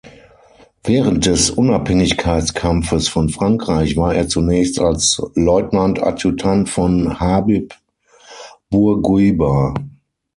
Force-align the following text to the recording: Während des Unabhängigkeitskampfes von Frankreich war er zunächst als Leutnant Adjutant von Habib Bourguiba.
Während 0.83 1.27
des 1.27 1.51
Unabhängigkeitskampfes 1.51 3.07
von 3.07 3.29
Frankreich 3.29 3.95
war 3.97 4.15
er 4.15 4.27
zunächst 4.27 4.79
als 4.79 5.21
Leutnant 5.35 6.01
Adjutant 6.01 6.67
von 6.69 7.19
Habib 7.19 7.75
Bourguiba. 8.71 9.75